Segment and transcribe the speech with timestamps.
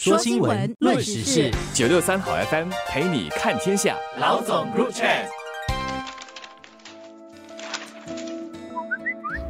[0.00, 3.96] 说新闻，论时事，九六三好 FM 陪你看天下。
[4.20, 5.26] 老总入 chat。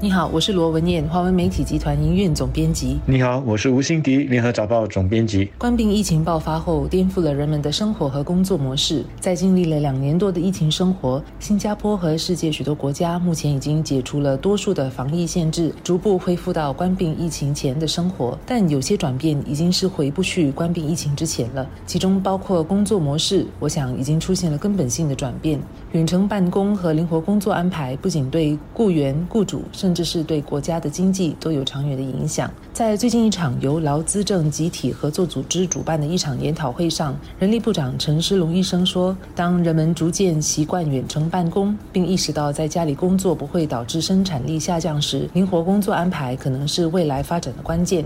[0.00, 3.00] 你好，我是罗文燕，华文媒体集团营运总编辑。
[3.04, 5.50] 你好，我是吴欣迪，联合早报总编辑。
[5.58, 9.04] 冠病疫情爆发后，颠覆了人们的生活和工作模式。
[9.18, 18.38] 在经历了两年多的疫情生活，新加坡和世界许多国家目前已经解除了多数的防疫限制，逐步恢复到冠病疫情前的生活。
[18.46, 25.60] 但有些转变已经是回不去冠病疫情之前了，其中包括工作模式，我想已经出现了根本性的转变。
[25.90, 32.52] 远程办公和灵活工作安排不仅对雇员、雇主，甚甚至是对国家的经济都有长远的影响。
[32.74, 48.04] 在最近一场由劳资政集体合作组织主办的一场研讨会上，人力部长陈诗龙医生说：“当人们逐渐习惯远程办公，并意识到在家里工作不会导致生产力下降时，灵活工作安排可能是未来发展的关键。”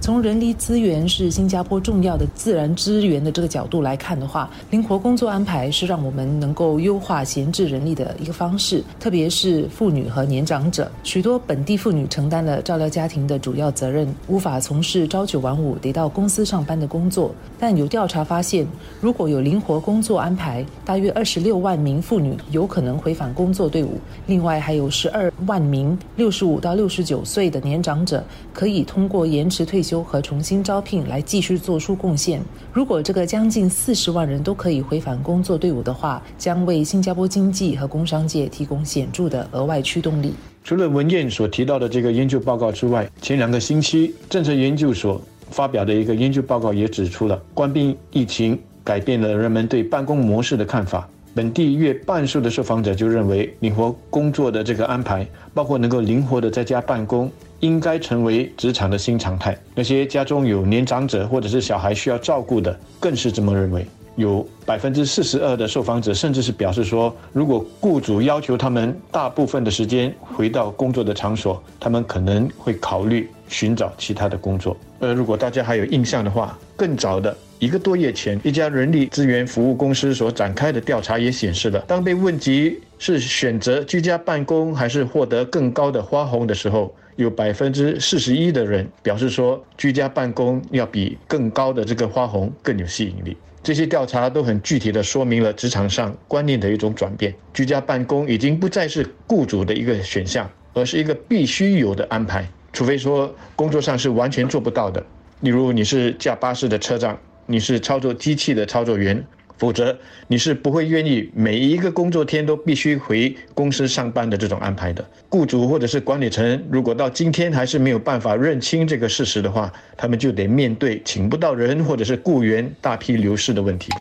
[0.00, 10.90] 从人力资源是新加坡重要的自然资源的这个角度来看的话，灵活工作安排是让我们能够优化闲置人力的一个方式，特别是妇女和年长者。
[11.02, 17.34] 许多本地妇女承担了照料家庭的主要责任，无法从事朝九晚五得到公司上班的工作。
[17.58, 18.66] 但有调查发现，
[19.02, 23.98] 如果有灵活工作安排，大约二十六万名妇女有可能回返工作队伍。
[24.26, 29.89] 另外，还有十二万名六十五到六十九岁的年长者可以通过延迟退休。
[29.90, 32.40] 休和重新招聘来继续做出贡献。
[32.72, 40.32] 如果这个将近四十万人都可以回返工作队伍的话，将为新加坡经济和工商界提供显著的额外驱动力。
[40.62, 51.08] 除了文件所提到的这个研究报告之外，前两个星期政策研究所发表的一个研究报告也指出了，官兵疫情改变了人们对办公模式的看法。
[51.32, 57.30] 本地约半数的受访者就认为，灵活工作的这个安排，包括能够灵活的在家办公。
[57.60, 59.56] 应该成为职场的新常态。
[59.74, 63.86] 那些家中有年长者或者是小孩需要照顾的，更是这么认为。
[64.16, 74.76] 有百分之四十二的受访者甚至是表示说，如果雇主要求他们大部分的时间回到工作的场所，他们可能会考虑寻找其他的工作。
[74.98, 93.36] 而，如果大家还有印象的话，更早的一个多月前，一家人力资源服务公司所展开的调查也显示了，当被问及是选择居家办公还是获得更高的花红的时候，有百分之四十一的人表示说，居家办公要比更高的这个花红更有吸引力。
[93.62, 102.48] 这些调查都很具体的说明了职场上观念的一种转变，居家办公已经不再是雇主的一个选项，而是一个必须有的安排。
[102.72, 105.04] 除非说工作上是完全做不到的，
[105.40, 109.22] 例如你是驾巴士的车长，你是操作机器的操作员。
[109.60, 109.94] 否则，
[110.26, 115.04] 你是不会愿意每一个工作天都必须回公司上班的这种安排的。
[115.28, 123.92] 雇主或者是管理层，如果到今天还是没有办法认清这个事实的话，他们就得面对请不到人或者是雇员大批流失的问题。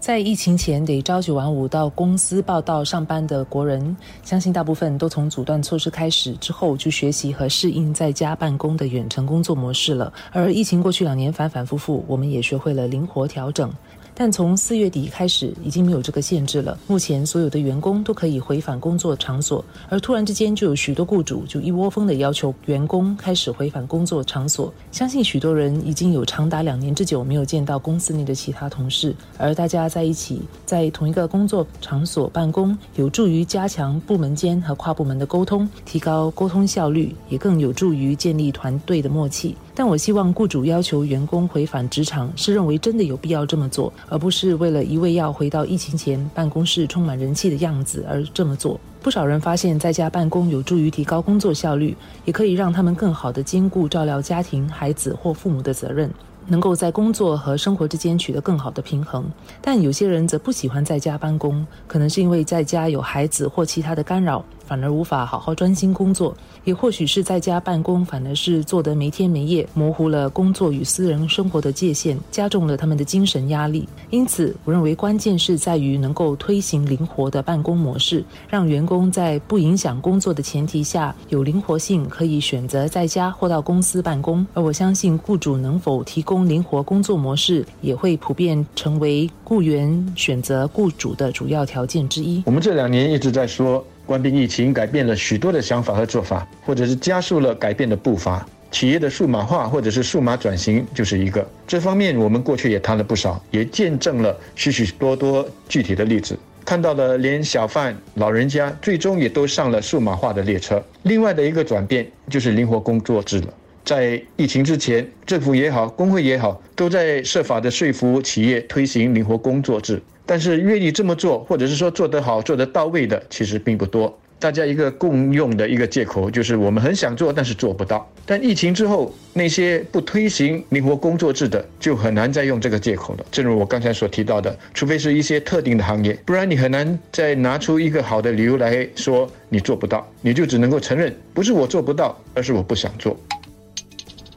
[0.00, 10.12] 在疫情前得朝九晚五到公司报道上班的国人，相信大部分都从阻断措施开始之后，就学习和适应在家办公的远程工作模式了。
[10.32, 13.72] 而疫情过去两年反反复复，我们也学会了灵活调整。
[14.14, 16.78] 但从四月底开始，已经没有这个限制了。
[16.86, 24.72] 目前所有的员工都可以回返工作场所，而突然之间就有许多雇主就一窝蜂的要求员工开始回返工作场所。
[24.90, 39.56] 相信许多人已经有长达两年之久没有见到公司内的其他同事，而大家在一起在同一个工作场所办公，有助于加强部门间和跨部门的沟通，提高沟通效率，也更有助于建立团队的默契。
[39.74, 43.92] 但我希望雇主要求员工回返职场，是认为真的有必要这么做。
[44.08, 48.78] 而不是为了一味要回到疫情前办公室充满人气的样子而这么做。
[49.00, 56.08] 不少人发现，在家办公有助于提高工作效率，也可以让他们更好地兼顾照料家庭、孩子或父母的责任，
[56.46, 59.24] 能够在工作和生活之间取得更好的平衡。
[59.60, 64.44] 但有些人则不喜欢在家办公，可能是因为在家有孩子或其他的干扰。
[64.72, 66.34] 反而无法好好专心工作，
[66.64, 73.86] 也或许是在家办公，反而是做得没天没夜，模糊了工作与私人生活的界限，加重了他们的精神压力。
[74.08, 84.46] 因此，我认为关键是在于能够推行灵活的办公模式，让员工在不影响工作的前提下有灵活性，可以选择在家或到公司办公。
[84.54, 92.42] 而我相信，雇主能否提供灵活工作模式，也会普遍成为雇员选择雇主的主要条件之一。
[92.46, 93.84] 我们这两年一直在说。
[94.06, 98.46] 官兵疫情改变了许多的想法和做法，或者是加速了改变的步伐。
[98.70, 101.46] 企业的数码化或者是数码转型就是一个。
[101.66, 110.82] 这方面我们过去也谈了不少，也见证了许许多多具体的例子，看到了连小贩、老人家最终也都上了数码化的列车。
[111.02, 113.48] 另外的一个转变就是灵活工作制了。
[113.84, 120.00] 在疫情之前，政府也好，工会也好，都在设法的说服企业推行灵活工作制。
[120.24, 124.18] 但是愿意这么做，或者是说做得好、做得到位的，其实并不多。
[124.38, 128.04] 大家一个共用的一个借口就是我们很想做，但是做不到。
[128.26, 133.24] 但疫情之后，那些不推行灵活工作制的，就很难再用这个借口了。
[133.30, 143.16] 正如我刚才所提到的，除非是一些特定的行业，不然你很难再拿出一个好的理由来说你做不到，你就只能够承认不是我做不到，而是我不想做。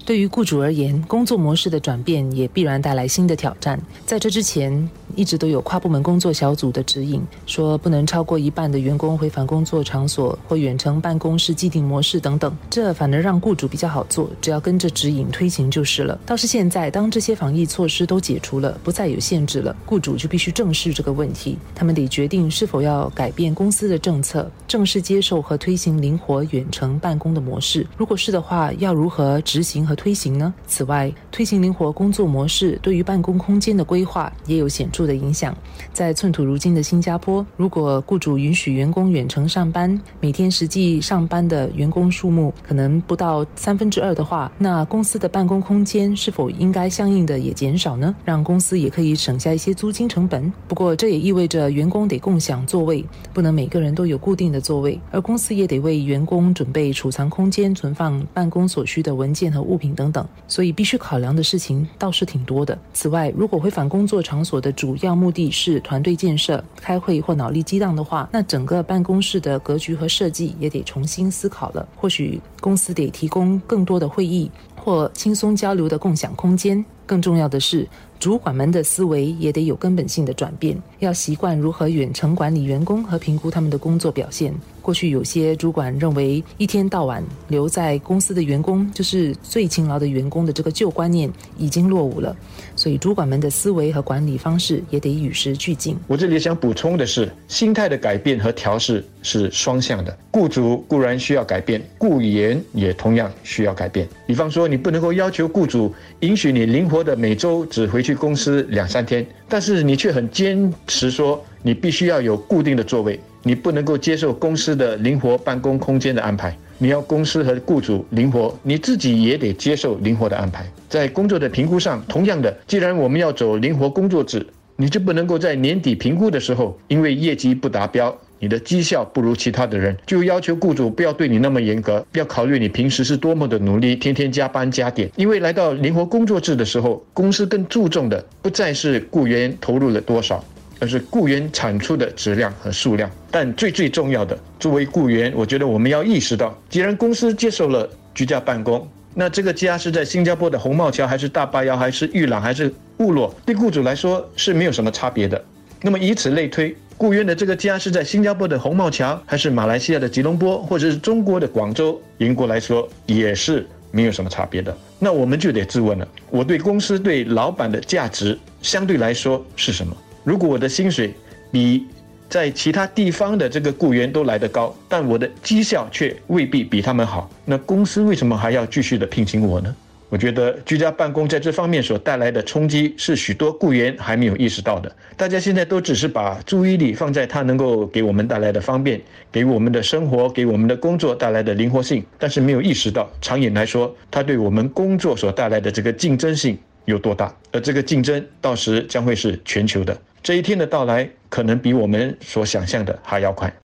[0.05, 3.81] 对于雇主而言，工作模式的转变也必然带来新的挑战。
[4.05, 12.55] 在这之前，一直都有跨部门工作小组的指引，说不能超过一半的员工回返工作场所或远程办公室既定模式等等。
[12.69, 16.17] 这反而让雇主比较好做，只要跟着指引推行就是了。
[16.25, 21.57] 倒是现在，当这些防疫措施都解除了，不再有限制了，雇主就必须正视这个问题。
[21.73, 27.85] 他们得决定是否要改变公司的政策，正式接受和推行灵活远程办公的模式。
[27.97, 29.95] 如果是的话，要如何执行和？
[29.95, 30.53] 推行呢？
[30.67, 35.55] 此外，推行灵活工作模式对于办公空间的规划也有显著的影响。
[35.91, 48.15] 在寸土如金的新加坡，如果雇主允许员工远程上班，每天实际上班的员工数目可能不到三分之二的话，那公司的办公空间是否应该相应的也减少呢？
[48.23, 50.53] 让公司也可以省下一些租金成本。
[50.67, 53.03] 不过，这也意味着员工得共享座位，
[53.33, 59.95] 不能每个人都有固定的座位，而公司也得为员工准备储藏空间，存放办公所需的文件和物品。
[59.95, 62.77] 等等，所以必须考量的事情倒是挺多的。
[62.91, 71.85] 此外，如果回返工作场所的主主要目的是团队建设、开会或脑力激荡的话，那整个办公室的格局和设计也得重新思考了。
[71.95, 76.83] 或许公司得提供更多的会议或轻松交流的共享空间。
[77.05, 77.87] 更重要的是。
[78.17, 84.55] 主管们的思维也得有根本性的转变，要习惯如何远程管理员工和评估他们的工作表现。
[84.85, 91.27] 过去有些主管认为一天到晚留在公司的员工就是最勤劳的员工的这个旧观念
[91.57, 92.37] 已经落伍了，
[92.75, 95.97] 所以主管们的思维和管理方式也得与时俱进。
[96.05, 104.07] 我这里想补充的是，心态的改变和调试是双向的，雇主固然需要改变，雇员也同样需要改变。
[104.27, 116.57] 比方说，你不能够要求雇主允许你灵活的每周只回去公司两三天，但是你却很坚持说你必须要有固定的座位，你不能够接受公司的灵活办公空间的安排。
[116.79, 120.65] 你要公司和雇主灵活，你自己也得接受灵活的安排。
[120.89, 124.43] 在工作的评估上，同样的，既然我们要走灵活工作制，
[124.75, 128.17] 你就不能够在年底评估的时候，因为业绩不达标。
[128.37, 135.09] 你的绩效不如其他的人，就要求雇主不要对你那么严格，要考虑你平时是多么的努力，天天加班加点。
[135.15, 140.43] 因为来到灵活工作制的时候，公司更注重的不再是雇员投入了多少，
[140.79, 143.09] 而是雇员产出的质量和数量。
[143.31, 155.43] 但最最重要的，作为雇员，我觉得我们要意识到，既然公司接受了居家办公，那这个家是在新加坡的红帽桥，还是大巴窑，还是玉朗，还是部落，对雇主来说是没有什么差别的。
[155.81, 156.75] 那么以此类推。
[156.97, 162.01] 雇员的这个家是在新加坡的红帽桥，还是马来西亚的吉隆坡，或者是中国的广州？
[162.19, 164.75] 英国来说也是没有什么差别的。
[164.97, 169.93] 那我们就得质问了：我对公司、对老板的价值相对来说是什么？
[170.25, 171.13] 如果我的薪水
[171.51, 171.85] 比
[172.27, 179.73] 在其他地方的这个雇员都来得高，但我的绩效却未必比他们好，那公司为什么还要继续的聘请我呢？
[180.09, 184.91] 我觉得居家办公在这方面所带来的冲击是许多雇员还没有意识到的。
[185.17, 188.99] 大家现在都只是把注意力放在它能够给我们带来的方便，
[189.31, 197.35] 给我们的生活、给我们的工作带来的灵活性，但是没有意识到长远来说，它对我们工作所带来的这个竞争性有多大。
[197.51, 199.95] 而这个竞争到时将会是全球的。
[200.25, 203.55] 这一天的到来，可能比我们所想象的还要快。